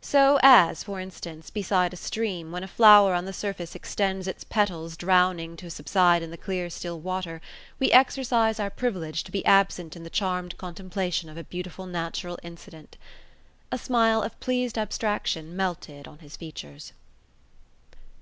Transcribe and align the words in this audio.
So, 0.00 0.38
as, 0.42 0.82
for 0.82 0.98
instance, 0.98 1.50
beside 1.50 1.92
a 1.92 1.96
stream, 1.96 2.50
when 2.52 2.64
a 2.64 2.66
flower 2.66 3.12
on 3.12 3.26
the 3.26 3.34
surface 3.34 3.74
extends 3.74 4.26
its 4.26 4.42
petals 4.42 4.96
drowning 4.96 5.58
to 5.58 5.68
subside 5.68 6.22
in 6.22 6.30
the 6.30 6.38
clear 6.38 6.70
still 6.70 6.98
water, 6.98 7.42
we 7.78 7.92
exercise 7.92 8.58
our 8.58 8.70
privilege 8.70 9.22
to 9.24 9.30
be 9.30 9.44
absent 9.44 9.94
in 9.94 10.02
the 10.02 10.08
charmed 10.08 10.56
contemplation 10.56 11.28
of 11.28 11.36
a 11.36 11.44
beautiful 11.44 11.84
natural 11.84 12.38
incident. 12.42 12.96
A 13.70 13.76
smile 13.76 14.22
of 14.22 14.40
pleased 14.40 14.78
abstraction 14.78 15.54
melted 15.54 16.08
on 16.08 16.20
his 16.20 16.34
features. 16.38 16.94